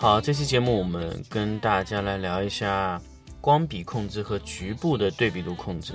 [0.00, 2.98] 好，这期节目我们跟大家来聊一下
[3.38, 5.92] 光比控制和局部的对比度控制。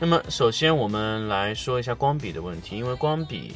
[0.00, 3.54] 那么，首先我们来说一下光比的问题，因为光比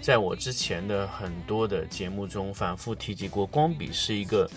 [0.00, 4.48] 在我之前的很多的节目中反复提及过，光比是一个，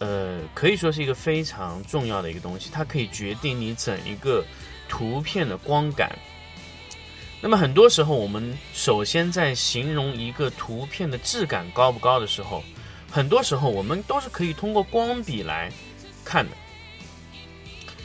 [0.00, 4.44] 呃，可以说是一个非常重要的一个东西，它可以决定你整一个
[4.86, 6.14] 图片的光感。
[7.40, 12.62] 那么很多时候，我们首先在形容一个图片的质感高不高的时候，
[13.10, 15.70] 很多时候我们都是可以通过光比来
[16.24, 16.56] 看的。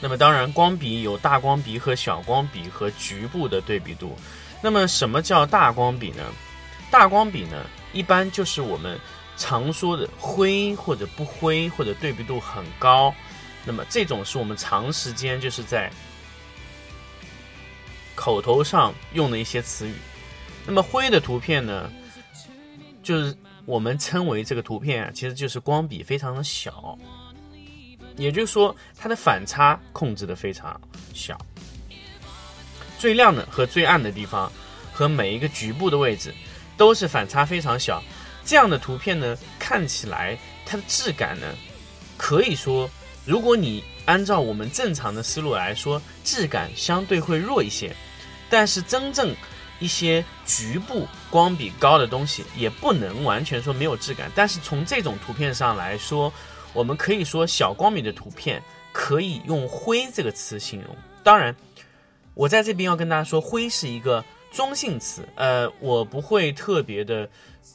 [0.00, 4.16] 那么当然，光比有大光比和小光比和局部的对比度。
[4.60, 6.22] 那么什么叫大光比呢？
[6.90, 8.98] 大光比呢，一般就是我们
[9.36, 13.14] 常说的灰或者不灰或者对比度很高。
[13.64, 15.90] 那么这种是我们长时间就是在
[18.14, 19.94] 口头上用的一些词语。
[20.66, 21.90] 那么灰的图片呢，
[23.02, 23.34] 就是
[23.66, 26.98] 我们称为这个图片啊，其实就是光比非常的小，
[28.16, 30.80] 也就是说它的反差控制的非常
[31.12, 31.38] 小，
[32.98, 34.52] 最亮的和最暗的地方
[34.92, 36.34] 和每一个局部的位置
[36.76, 38.02] 都是反差非常小。
[38.44, 41.46] 这样的图片呢，看起来它的质感呢，
[42.18, 42.90] 可以说，
[43.24, 47.96] 如果你按照我们正常的思路来说，质感相对会弱一些。
[48.50, 49.34] 但是真正
[49.84, 54.32] 一些局部光比高的东西，也不能完全说没有质感。
[54.34, 56.32] 但是从这种图片上来说，
[56.72, 58.62] 我们可以说小光比的图片
[58.94, 60.96] 可以用“灰”这个词形容。
[61.22, 61.54] 当然，
[62.32, 67.28] 我在这边要跟大家说，“灰”是一个中性词，呃，我不会特别的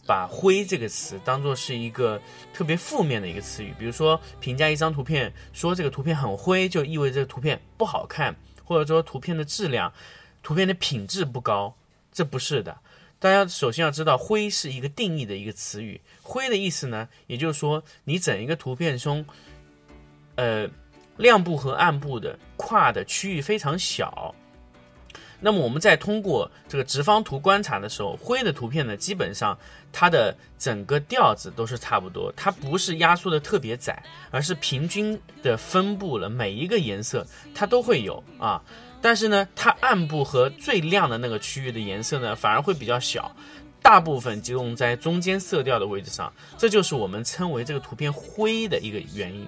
[0.08, 2.20] 把“灰”这个词当做是一个
[2.56, 3.72] 特别负面的一个词语。
[3.78, 9.94] 比如说，评价一张图片，说这个图片很灰，就意味着这个图片不好看，或者说图片的质量。
[10.42, 11.76] 图片的品质不高，
[12.20, 12.78] 这不是的。
[13.18, 16.02] 大家首先要知道，灰是一个定义的一个词语。
[16.22, 19.26] 灰的意思呢，也就是说，你整一个图片中，
[20.36, 20.70] 呃，
[21.16, 24.36] 亮部和暗部的跨的区域非常小。
[25.40, 29.58] 那么我们在通过这个直方图观察的时候，灰的图片呢，基本上
[29.94, 37.26] 它的整个调子都是差不多，它不是压缩的特别窄，而是平均的分布了每一个颜色，
[37.56, 38.62] 它都会有啊。
[39.02, 43.34] 但是呢，它暗部和最亮的那个区域的颜色呢，反而会比较小，
[43.82, 49.48] 大部分集中在中间色调的位置上，这就是我们称为这个图片灰的一个原因。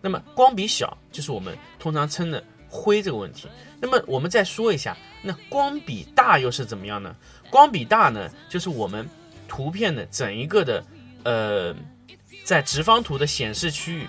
[0.00, 3.46] 那么光比小，就是我们通常称的灰这个问题。
[3.78, 7.14] 那么我们再说一下，那光比大又是怎么样呢？
[7.50, 9.08] 光比大呢，就是我们
[9.46, 10.84] 图片的整一个的，
[11.24, 11.74] 呃，
[12.44, 14.06] 在直方图的显示区域，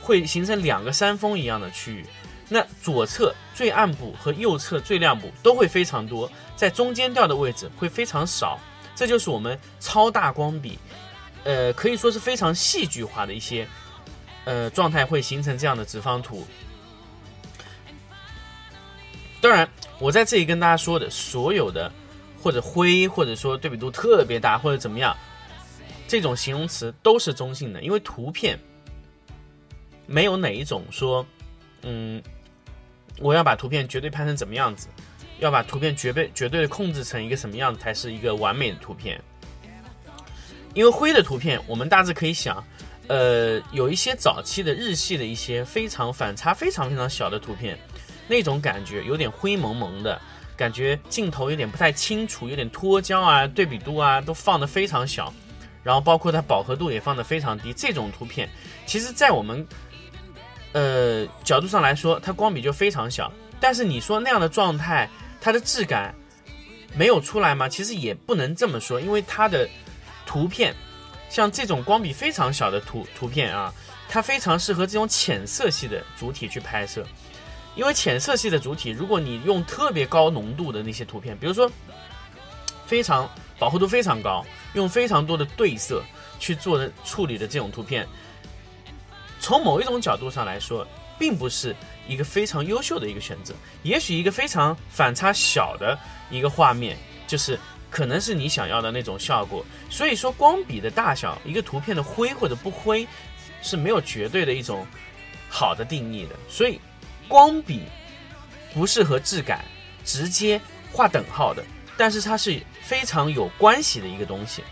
[0.00, 2.04] 会形成两个山峰一样的区域。
[2.52, 8.58] 那左侧最暗部和右侧最亮部都会非常多，在中间调的位置会非常少，
[8.94, 10.78] 这就是我们超大光比，
[11.44, 13.66] 呃，可以说是非常戏剧化的一些，
[14.44, 16.46] 呃，状态会形成这样的直方图。
[19.40, 19.66] 当然，
[19.98, 21.90] 我在这里跟大家说的所有的
[22.42, 25.16] 或者灰，或者说对比度特别大，或者怎么样，
[26.06, 28.58] 这种形容词都是中性的，因为图片
[30.06, 31.24] 没有哪一种说，
[31.80, 32.22] 嗯。
[33.18, 34.88] 我要把图片绝对拍成怎么样子，
[35.38, 39.20] 要把图片绝对绝对的控制成一个什么样子才是一个完美的图片。
[40.74, 42.64] 因为灰的图片，我们大致可以想，
[43.06, 47.78] 呃，有一些早期的日系的一些非常反差非常非常小的图片，
[48.26, 50.18] 那种感觉有点灰蒙蒙的
[50.56, 55.30] 感觉，镜头有点不太清楚，有点脱焦啊，对比度啊都放的非常小，
[55.82, 57.70] 然后包括它饱和度也放的非常低。
[57.74, 58.48] 这种图片，
[58.86, 59.66] 其实在我们
[60.72, 63.30] 呃，角度上来说，它光比就非常小。
[63.60, 65.08] 但是你说那样的状态，
[65.40, 66.14] 它的质感
[66.96, 67.68] 没有出来吗？
[67.68, 69.68] 其实也不能这么说，因为它的
[70.26, 70.74] 图片，
[71.28, 73.72] 像这种光比非常小的图图片啊，
[74.08, 77.06] 它非常适合这种浅色系的主体去拍摄。
[77.74, 81.70] 因为浅色系的主体，如果你用特别高浓度的那些图片，比如说
[82.84, 84.44] 非常饱和度非常高，
[84.74, 86.02] 用非常多的对色
[86.38, 88.06] 去做的处理的这种图片。
[89.42, 90.86] 从某一种角度上来说，
[91.18, 91.74] 并不是
[92.06, 93.52] 一个非常优秀的一个选择。
[93.82, 95.98] 也许一个非常反差小的
[96.30, 96.96] 一个画面，
[97.26, 97.58] 就是
[97.90, 99.66] 可能是你想要的那种效果。
[99.90, 103.04] 所以说，光比的大小，一个图片的灰或者不灰，
[103.62, 104.86] 是没有绝对的一种
[105.48, 106.36] 好的定义的。
[106.48, 106.80] 所以，
[107.26, 107.82] 光比
[108.72, 109.64] 不是和质感
[110.04, 110.60] 直接
[110.92, 111.64] 划等号的，
[111.96, 114.62] 但是它是非常有关系的一个东西。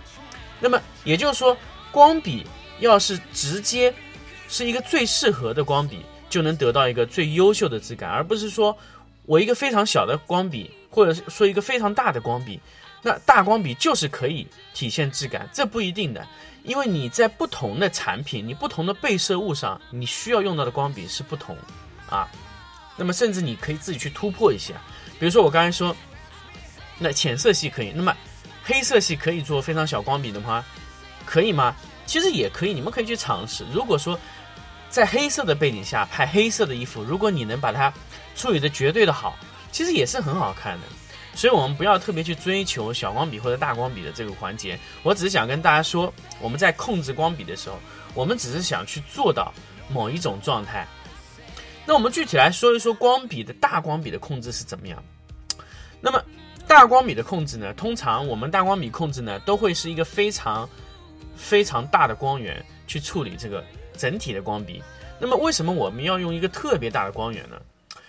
[0.61, 1.56] 那么也就是说，
[1.90, 2.46] 光比
[2.78, 3.93] 要是直接
[4.50, 8.76] 是一个最适合的光笔，就能得到一个最优秀的质感，而不是说
[9.25, 12.61] 我一个非常小的光笔，或者说一个非常大的光笔，
[13.00, 14.44] 那大光笔就是可以
[14.75, 16.26] 体现质感，这不一定的，
[16.64, 21.56] 因为你在不同的产品、你不同的被摄物上，你需要用到的光笔是不同
[22.08, 22.29] 啊。
[22.96, 24.75] 那么甚至你可以自己去突破一下，
[25.19, 25.96] 比如说我刚才说，
[26.99, 28.14] 那浅色系可以，那么
[28.64, 30.62] 黑色系可以做非常小光笔的话，
[31.25, 31.75] 可以吗？
[32.05, 33.64] 其实也可以，你们可以去尝试。
[33.73, 34.19] 如果说
[34.91, 37.93] 在黑色的背景下拍黑色的衣服，如果你能把它
[38.35, 39.37] 处理的绝对的好，
[39.71, 40.87] 其实也是很好看的。
[41.33, 44.77] 所以我们不要特别去追求小光笔或者大光笔的这个环节。
[45.05, 47.79] 我只是想跟大家说，我们在控制光笔的时候，
[48.15, 49.55] 我们只是想去做到
[49.89, 50.87] 某一种状态。
[51.87, 55.01] 那我们具体来说一说光笔的大光笔的控制是怎么样。
[56.01, 56.21] 那么
[56.67, 60.69] 大光笔的控制呢，通常我们大光笔控制呢，都会是一个非常
[61.37, 63.65] 非常大的光源去处理这个
[64.00, 64.82] 整体的光比。
[65.20, 67.56] 那么为什么我们要用一个特别大的光源呢？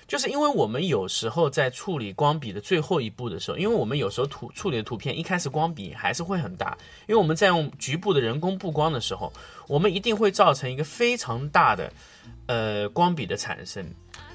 [0.07, 6.77] 就是因为我们有时候在处理光笔的最后一步的时候，因为我们有时候图处理的图片一开始光笔还是会很大，
[7.07, 9.31] 因为我们在用局部的人工布光的时候，
[9.67, 11.93] 我们一定会造成一个非常大的
[12.47, 13.85] 呃光笔的产生。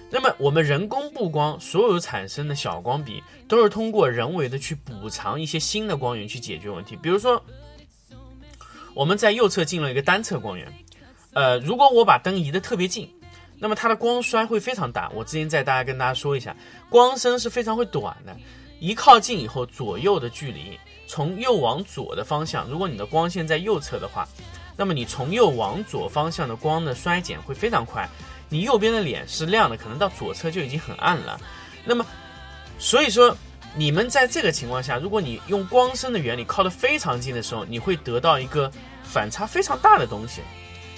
[0.09, 6.97] 那么我们人工布光所有产生的小光笔，都是通过人为的去补偿一些新的光源去解决问题。
[7.02, 7.43] 比如说，
[8.94, 10.73] 我们在右侧进了一个单侧光源，
[11.37, 13.06] 呃，如果我把灯移得特别近，
[13.59, 15.11] 那么它的光衰会非常大。
[15.15, 16.56] 我之前在大家跟大家说一下，
[16.88, 18.35] 光深是非常会短的，
[18.81, 24.27] 一靠近以后，左右的距离从右往左的方向，如果你的光线在右侧的话，
[24.79, 28.09] 那么你从右往左方向的光的衰减会非常快。
[28.49, 31.38] 你右边的脸是亮的，可能到左侧就已经很暗了。
[31.85, 32.03] 那么，
[32.79, 33.37] 所以说
[33.75, 38.73] 你们在这个情况下，如果你用光深的原理靠得非常近的时候，你会得到一个
[39.03, 40.41] 反差非常大的东西。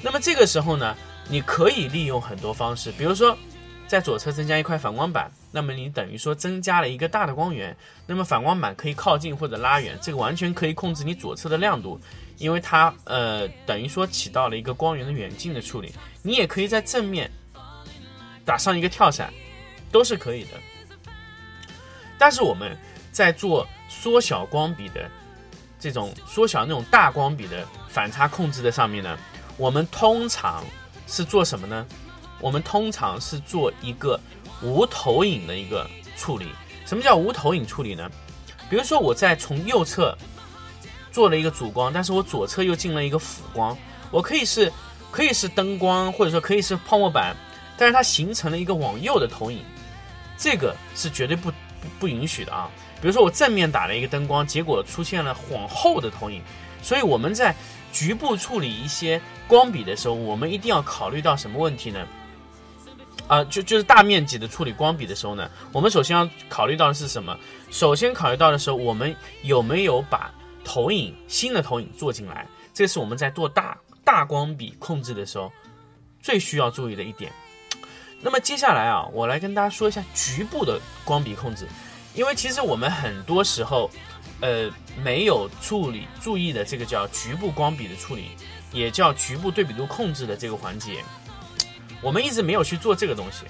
[0.03, 0.97] 那么这个时候呢，
[1.29, 3.37] 你可以利用很多方式，比如说
[3.87, 12.00] 在左侧增加一块反光板，那么你等于说增加了一个大的光源，那么反光板可以靠近或者拉远，这个完全可以控制你左侧的亮度，
[12.37, 15.93] 因为它呃等于说起到了一个光源的远近的处理。
[16.23, 17.31] 你也可以在正面
[18.45, 19.33] 打上一个跳闪，
[19.91, 20.50] 都是可以的。
[22.19, 22.77] 但是我们
[23.11, 25.09] 在做缩小光笔的
[25.81, 29.17] 这种缩小那种大光笔的反差控制的上面呢，
[29.58, 30.64] 我们通常
[31.06, 31.85] 是做什么呢？
[32.40, 34.18] 我们通常是做一个
[34.62, 36.47] 无投影的一个处理。
[36.87, 38.09] 什么叫无投影处理呢？
[38.71, 40.16] 比如说我在从右侧
[41.11, 43.76] 做了一个主光，但是我左侧又进了一个辅光，
[44.12, 44.73] 我可以是
[45.11, 47.37] 可以是灯光，或者说可以是泡沫板，
[47.76, 49.64] 但是它形成了一个往右的投影，
[50.37, 52.71] 这个是绝对不不不允许的啊。
[53.00, 56.42] 比如说我正面打了一个灯光，结果出现了往后的投影，
[56.80, 57.54] 所以我们在
[57.92, 62.07] 局部处理一些光笔的时候，我们一定要考虑到什么问题呢？
[63.26, 67.37] 啊、就就是大面积的处理光笔的时候呢，我们首先要考虑到的是什么？
[67.71, 70.33] 首先考虑到的是我们有没有把
[70.64, 75.52] 投影新的投影做进来，这是我们在做大大光笔控制的时候
[76.23, 77.31] 最需要注意的一点。
[78.23, 81.69] 那么接下来啊，我来跟大家说一下局部的光笔控制，
[82.14, 83.90] 因为其实我们很多时候，
[84.40, 84.71] 呃，
[85.05, 88.31] 没有处理注意的这个叫局部光笔的处理，
[88.72, 91.02] 也叫局部对比度控制的这个环节，
[92.00, 93.44] 我们一直没有去做这个东西。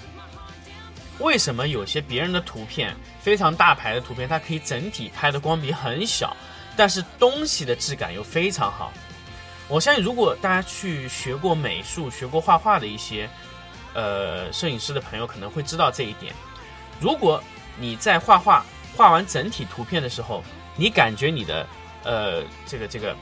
[1.19, 6.35] 为什么有些别人的图片非常大牌的图片，它可以整体拍的光比很小，
[6.77, 8.93] 但是东西的质感又非常好？
[9.67, 13.29] 我相信，如果大家去学过美术、学过画画的一些
[13.93, 16.33] 呃摄影师的朋友，可能会知道这一点。
[17.01, 17.43] 如果
[17.77, 20.41] 你在画画画完整体图片的时候，
[20.77, 21.67] 你感觉你的
[22.03, 23.15] 呃这个这个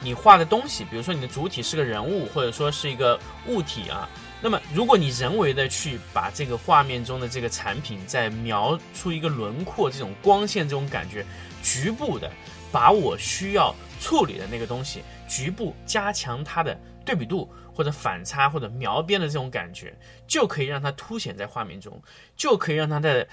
[0.00, 4.08] 你画的东西，比如说你的主体是个人物，或者说是一个物体啊，
[4.40, 11.24] 那么如果你人为的去把这个画面中的这个产品再描出一个轮廓，这种光线这种感觉，
[11.62, 12.30] 局部的
[12.70, 22.00] 把我需要处理的那个东西，局部加强它的对比度或者反差或者描边的这种感觉，就可以让它凸显在画面中，
[22.36, 23.26] 就可以让它的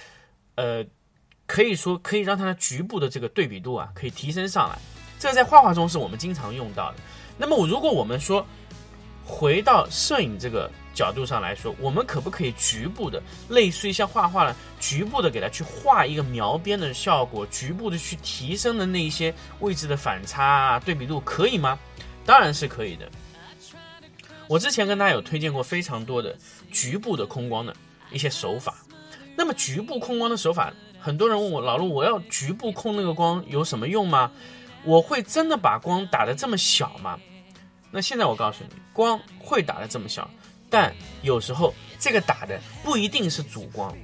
[0.56, 0.86] 呃，
[1.46, 4.78] 可以说可以让它的局部的这个对比度啊，可以提升上来。
[5.24, 6.98] 这在画画中是我们经常用到的。
[7.38, 8.46] 那么我如果我们说
[9.26, 21.80] 回到摄影这个角度上来说，我们可不可以局部的，类似于像画画了，局部的给它去画一个描边的效果，局部的去提升的那一些位置的反差啊、对比度，可以吗？
[22.26, 23.10] 当然是可以的。
[24.50, 26.36] 我之前跟大家有推荐过非常多的
[26.70, 27.74] 局部的空光的
[28.12, 28.76] 一些手法。
[29.38, 34.30] 那么局部控光的手法，很多人问我老陆，我要局部控那个光有什么用吗？
[34.86, 37.20] 我会真的把光打得这么小吗？
[37.92, 40.30] 那现在我告诉你，光会打得这么小，
[40.70, 43.96] 但有时候这个打的不一定是主光。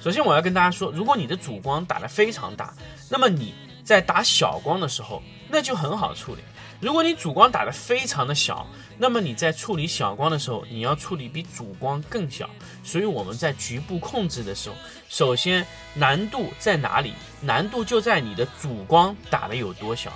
[0.00, 2.72] 首先我要跟大家说，如果你的主光打得非常大，
[3.10, 3.54] 那么你
[3.84, 6.40] 在打小光的时候，那就很好处理。
[6.80, 8.66] 如果你主光打得非常的小，
[8.98, 12.48] 那么你在处理小光的时候，你要处理比主光更小。
[12.84, 14.76] 所以我们在局部控制的时候，
[15.08, 17.14] 首先难度在哪里？
[17.40, 20.12] 难度就在你的主光打的有多小。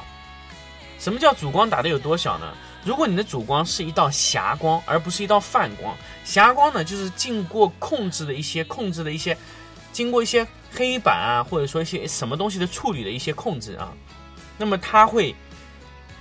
[0.98, 2.52] 什么叫主光打的有多小呢？
[2.84, 9.36] 如果你的主光是一道霞光，而不是一道泛光，霞光呢，就是经过控制的一些控制的一些，
[9.92, 13.92] 经过一些黑板啊，或者说一些什么东西的处理的一些控制啊，
[14.56, 15.34] 那么它会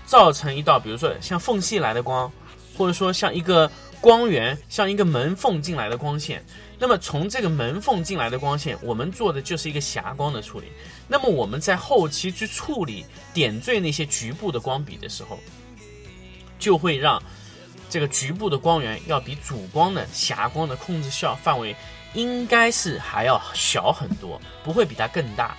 [0.10, 2.32] 造成一道，比如说像缝隙来的光，
[2.76, 3.70] 或者说像一个
[4.02, 6.44] 光源，像一个门缝进来的光线。
[6.80, 10.66] 那么从这个门缝进来的光线，我们做的就是一个霞光的处理。
[11.08, 15.38] 那么我们在后期去处理点缀那些局部的光笔的时候，
[16.58, 17.22] 就会让
[17.88, 21.76] 这个局部的光源要比主光的霞光的控制效范围
[22.16, 25.56] 应该是还要小很多，不会比它更大。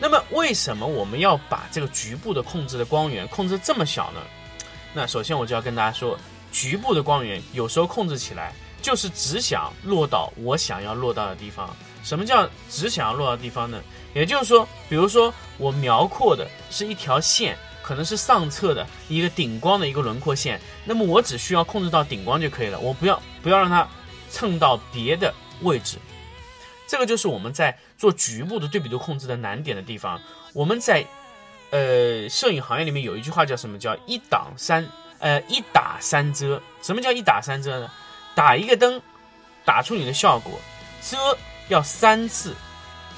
[0.00, 4.20] 那么为什么我们要把这个局部的控制的光源控制这么小呢？
[4.94, 6.18] 那首先我就要跟大家说，
[6.50, 11.68] 局部的光源有时候控制起来就是只想落到我想要落到的地方。
[12.02, 13.78] 什么叫只想要落到的地方呢？
[14.14, 23.86] 也就是说，比如说我描扩的是一条线，可能是上侧的一个顶光的一个轮廓线，那么我只需要控制到顶光就可以了，我不要不要让它
[24.30, 25.98] 蹭到别的位置。
[26.88, 30.18] 这个就是我们在做局部的对比度控制的难点的地方。
[30.54, 31.04] 我们在
[31.68, 33.78] 呃摄影行业里面有一句话叫什么？
[33.78, 34.88] 叫一挡三
[35.18, 36.60] 呃一打三遮。
[36.80, 37.90] 什么叫一打三遮呢？
[38.34, 38.98] 打一个灯，
[39.66, 40.58] 打出你的效果，
[41.02, 41.18] 遮
[41.68, 42.54] 要三次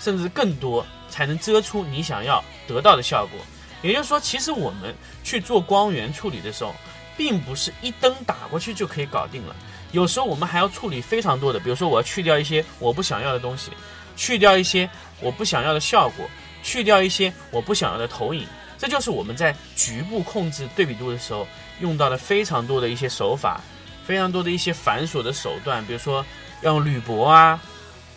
[0.00, 3.38] 甚至更多才能遮出你想要得到的效果。
[3.82, 6.74] 也就是说，其实我们去做光源处理的时候，
[7.16, 9.54] 并不是一灯打过去就可以搞定了。
[9.92, 13.70] 有时候我们还要处理非常多的，比如说我要去掉一些我不想要的东西，
[14.16, 14.88] 去掉一些
[15.21, 16.28] 我不想要的效果，
[16.62, 18.47] 去掉一些我不想要的投影。
[18.78, 21.47] 这就是我们在局部控制对比度的时候
[21.81, 23.61] 用到的非常多的一些手法，
[24.04, 26.25] 非常多的一些繁琐的手段，比如说
[26.62, 27.61] 用铝箔啊，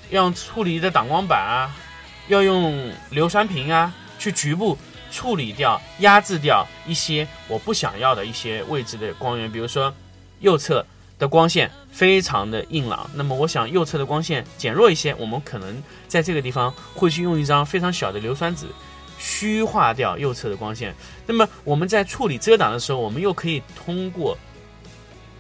[0.10, 1.72] 用处理的挡光板啊，
[2.30, 4.76] 要用硫酸瓶啊，去局部
[5.12, 9.94] 处理掉、压制掉一些我不想要的一些位置的光源，比如说
[10.40, 10.84] 右侧
[11.18, 18.66] 的光线非常的硬朗，那么我想右侧的光线减弱一些，我们可能在这个地方会去用一张非常小的硫酸纸
[19.18, 20.94] 虚化掉右侧的光线。
[21.26, 24.38] 那么我们在处理遮挡的时候，我们又可以通过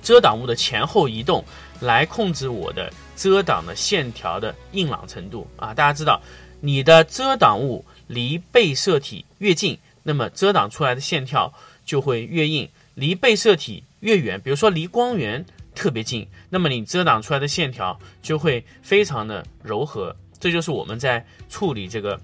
[0.01, 1.43] 遮挡物的前后移动
[1.81, 5.73] 来控制我的遮挡的线条的硬朗程度啊。
[5.73, 6.21] 大家知道，
[6.61, 11.53] 你的遮挡物离被摄体越近，那么遮挡出来的线条
[11.85, 20.15] 就会越硬；离被摄体越远，比如说离光源特别近，那么你遮挡出来的线条就会非常的柔和。
[20.39, 22.19] 这就是我们在处理这个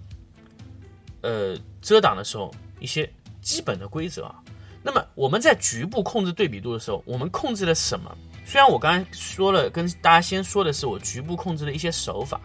[1.22, 3.08] 呃遮挡的时候一些
[3.42, 4.36] 基本的规则啊。
[4.84, 8.16] 那么我们在局部控制对比度的时候，我们控制了什么？
[8.46, 12.42] 虽然我刚才说了，跟大家先说的是我局部控制的一些手法。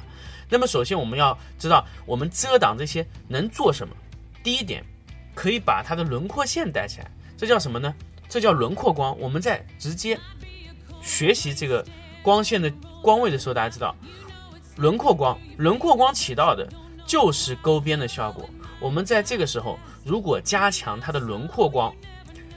[0.48, 3.96] 那么首先我们要知道，我们遮挡这些能做什么？
[4.42, 4.84] 第一点，
[5.34, 7.94] 可以把它的轮廓线带起来，这叫什么呢？
[8.28, 9.18] 这叫轮廓光。
[9.18, 10.18] 我们在直接
[11.06, 11.86] 学习这个
[12.20, 12.70] 光线的
[13.00, 13.94] 光位的时候，大家知道，
[14.76, 16.68] 轮廓光，轮廓光起到的
[17.06, 18.50] 就是勾边的效果。
[18.80, 21.94] 我们在这个时候，如果加强它的轮廓光，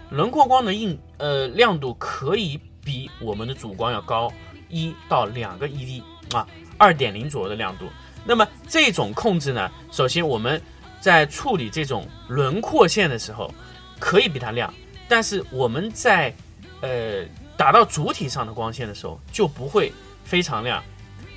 [0.10, 4.34] 轮廓光的硬呃亮度可以比我们的主光要高
[4.68, 6.01] 一到两个 EV
[6.34, 6.48] 啊，
[6.79, 7.86] 二点零左右的亮度。
[8.25, 10.60] 那么这种控制呢，首先我们
[11.00, 13.53] 在处理这种轮廓线的时候，
[14.00, 14.74] 可以比它亮，
[15.08, 16.34] 但是我们在
[16.82, 17.24] 呃
[17.60, 19.92] 打到主体上的光线的时候，就不会
[20.24, 20.82] 非常亮。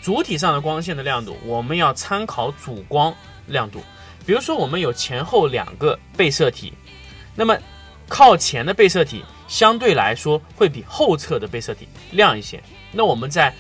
[0.01, 3.13] 主体上的光线的亮度，我们要参考主光
[3.49, 3.81] 亮度。
[4.25, 6.73] 比如说，我们有前后两个被摄体，
[7.35, 7.59] 那么
[8.07, 12.63] 靠前的被摄体相对来说会比后侧的被摄体亮一些。
[12.93, 13.53] 那我们在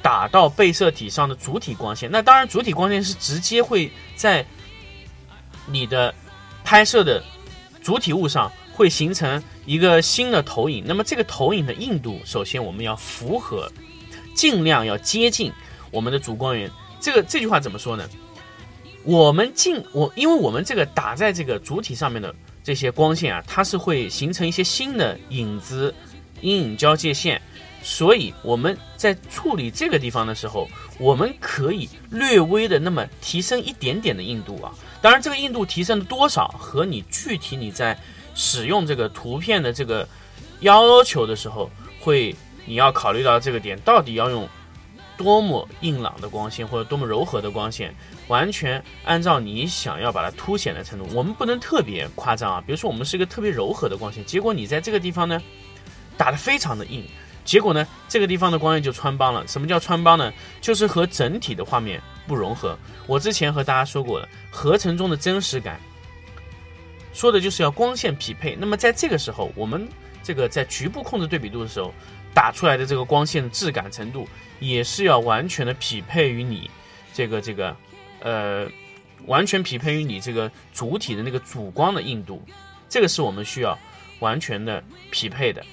[0.00, 4.46] 打到被摄体上的主体光线，那当然主体光线是直接会在
[5.66, 6.14] 你的
[6.62, 7.20] 拍摄的
[7.82, 13.70] 主体物上会形成一个新的投影，那么这个投影的硬度，首先我们要符合，
[14.34, 15.52] 尽量要接近
[15.90, 16.70] 我们的主光源。
[17.00, 18.08] 这个这句话怎么说呢？
[19.04, 25.94] 我们尽我，因为我们这个打在这个主体上面的这些光线啊，它是会形成一些新的影子、
[26.40, 27.40] 阴影交界线，
[27.82, 30.68] 所以我们在处理这个地方的时候，
[30.98, 34.72] 我们可以略微的那么提升一点点的硬度啊。
[35.00, 37.96] 当然，这个硬度提升的多少和你具体你在
[38.36, 40.06] 使用这个图片的这个
[40.60, 42.32] 要求的时候，会
[42.64, 44.48] 你要考虑到这个点，到底要用
[45.16, 47.94] 多么硬朗的光线或者多么柔和的光线，
[48.28, 51.06] 完全按照你想要把它凸显的程度。
[51.14, 55.40] 我们不能特别夸张啊，比如说我们是一个特别柔和的光线，结果你在这个地方呢
[56.18, 57.02] 打得非常的硬，
[57.44, 59.46] 结果呢这个地方的光线就穿帮了。
[59.46, 60.30] 什么叫穿帮呢？
[60.60, 62.76] 就是和整体的画面不融合。
[63.06, 65.80] 我之前和大家说过了，合成中的真实感，
[67.16, 68.54] 说的就是要光线匹配。
[68.54, 69.88] 那么在这个时候，我们
[70.22, 71.94] 这个在局部控制对比度的时候，
[72.34, 74.28] 打出来的这个光线的质感程度，
[74.60, 76.70] 也是要完全的匹配于你
[77.14, 77.74] 这个这个
[78.20, 78.68] 呃，
[79.24, 82.42] 完全匹配于你这个主体的那个主光的硬度，
[82.86, 83.78] 这个是我们需要
[84.18, 85.64] 完全的匹配的。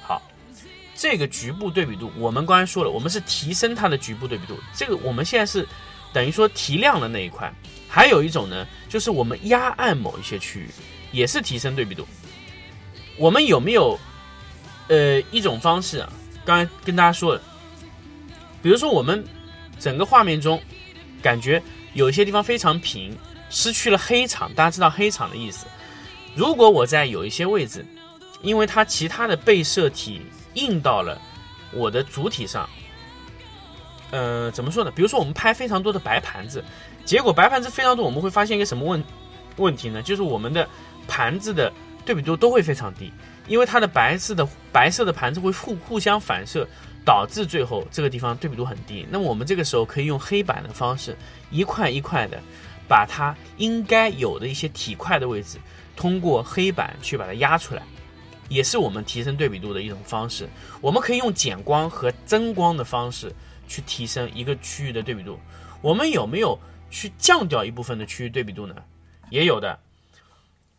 [0.00, 0.22] 好，
[0.94, 5.66] 这个局部对比度，我们刚才说了，我们是提升它的局部对比度，这个我们现在是
[6.12, 7.52] 等于说提亮了那一块。
[7.90, 10.68] 还有一种呢，就是我们压暗某一些区域，
[11.10, 12.06] 也是提升对比度。
[13.18, 13.98] 我们有没有
[14.86, 16.10] 呃一种方式啊？
[16.44, 17.42] 刚才跟大家说了，
[18.62, 19.22] 比如说我们
[19.78, 20.62] 整个画面中
[21.20, 21.60] 感觉
[21.92, 23.14] 有一些地方非常平，
[23.50, 24.54] 失去了黑场。
[24.54, 25.66] 大家知道黑场的意思？
[26.34, 27.84] 如果我在有一些位置，
[28.40, 30.22] 因为它其他的被摄体
[30.54, 31.20] 映到了
[31.72, 32.70] 我的主体上，
[34.12, 34.92] 呃，怎么说呢？
[34.94, 36.64] 比如说我们拍非常多的白盘子，
[37.10, 39.02] 结果白盘子非常多，我们会发现一个什么问
[39.56, 40.00] 问题呢？
[40.00, 40.64] 就是我们的
[41.08, 41.72] 盘子的
[42.06, 43.12] 对比度都会非常低，
[43.48, 46.64] 因为它的白色的白色的盘子会互互相反射，
[47.04, 49.04] 导致最后这个地方对比度很低。
[49.10, 51.16] 那么我们这个时候可以用黑板的方式，
[51.50, 52.40] 一块一块的
[52.86, 55.58] 把它应该有的一些体块的位置，
[55.96, 57.82] 通过黑板去把它压出来，
[58.48, 60.48] 也是我们提升对比度的一种方式。
[60.80, 63.34] 我们可以用减光和增光的方式
[63.66, 65.36] 去提升一个区域的对比度。
[65.82, 66.56] 我们有没有
[66.90, 68.74] 去降掉一部分的区域对比度呢？
[69.30, 69.78] 也有的，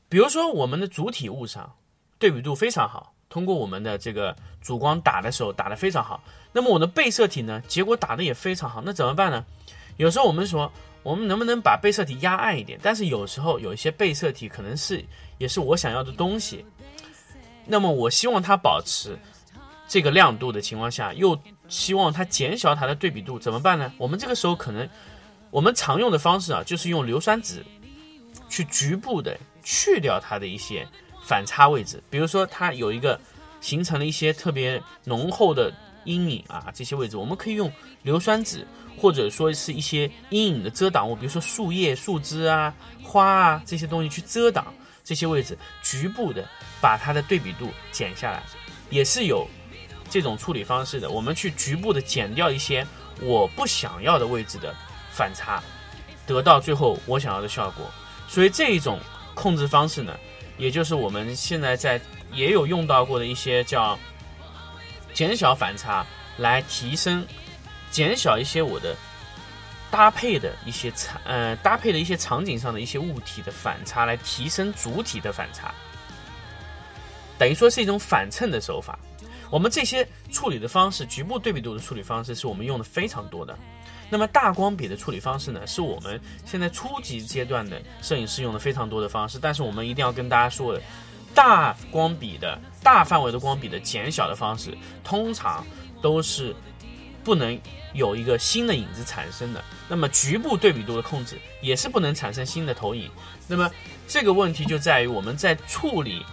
[0.10, 1.74] 比如说我们的主体物上
[2.20, 6.22] 对比度非常好，通过我们的这个主光打的时候打得非常好。
[6.52, 9.46] 那么我的被摄体呢，结果打得也非常好，那怎么办呢？
[9.98, 10.72] 有时候我们说，
[11.02, 12.78] 我们能不能把被摄体压暗一点？
[12.84, 15.04] 但是有时候有一些被摄体可能是
[15.38, 16.66] 也是我想要的东西，
[17.66, 19.18] 那么我希望它保持
[19.88, 23.94] 这个亮度的情况下，又希望它减小它的对比度，怎么办呢？
[23.98, 24.88] 我们这个时候可能
[25.52, 27.64] 我们常用的方式啊，就是用硫酸纸
[28.50, 30.88] 去局部的去掉它的一些
[31.26, 33.20] 反差位置，比如说它有一个
[33.60, 35.72] 形成了一些特别浓厚的
[36.06, 37.72] 阴影啊，这些位置我们可以用
[38.04, 38.66] 硫酸纸，
[38.98, 46.48] 或者说是一些阴影的遮挡物，比如说树叶、树枝啊、花啊这些东西去遮挡这些位置，局部的
[46.80, 48.42] 把它的对比度减下来，
[48.90, 49.46] 也是有
[50.10, 51.10] 这种处理方式的。
[51.10, 52.88] 我们去局部的减掉一些
[53.22, 54.74] 我不想要的位置的
[55.12, 55.62] 反差，
[56.26, 57.90] 得到最后我想要的效果。
[58.28, 59.00] 所以这一种
[59.36, 60.16] 控制方式呢，
[60.58, 62.00] 也就是我们现在在
[62.32, 63.98] 也有用到过的一些叫
[65.14, 66.06] 减小反差，
[66.38, 67.26] 来提升
[67.92, 68.96] 减小一些我的
[69.90, 75.74] 搭配的一些场呃搭配的一些场景上的一些物体的反差，来提升主体的反差，
[77.38, 78.98] 等于说是一种反衬的手法。
[79.52, 83.56] 我们这些处理的方式，局部对比度的处理方式是我们用的非常多的。
[84.10, 89.38] 那么大光比的处理方式呢，是我们现在初级阶段的摄影师用的非常多的方式。
[89.40, 90.82] 但是我们一定要跟大家说的，
[91.36, 95.66] 大光比的大范围的光比的减小的方式，通常
[96.02, 96.56] 都是
[97.24, 97.58] 不能
[97.94, 99.64] 有一个新的影子产生的。
[99.90, 103.12] 那么局部对比度的控制也是不能产生新的投影。
[103.48, 103.70] 那么
[104.08, 106.26] 这个问题就在于我们在处理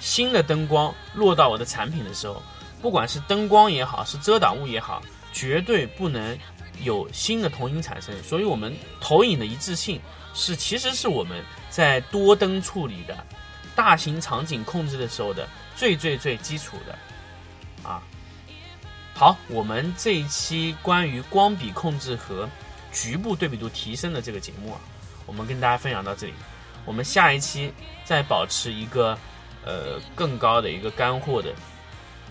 [0.00, 2.40] 新的灯光落到我的产品的时候，
[2.84, 5.00] 不管是灯光也好，是遮挡物也好，
[5.32, 6.38] 绝对不能
[6.82, 8.14] 有新的投影产生。
[8.22, 9.98] 所以，我们投影的一致性
[10.34, 13.16] 是其实是我们在多灯处理的
[13.74, 18.02] 大型场景控制的时候的最最最基础的啊。
[19.14, 22.46] 好，我们这一期关于光比控制和
[22.92, 24.80] 局部对比度提升的这个节目啊，
[25.24, 26.34] 我们跟大家分享到这里。
[26.84, 27.72] 我们下一期
[28.04, 29.18] 再保持一个
[29.64, 31.50] 呃更高的一个干货的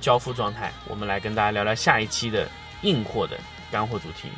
[0.03, 2.45] 交付状态，我们来跟大家聊聊下一期的
[2.81, 3.39] 硬货的
[3.71, 4.29] 干货主题。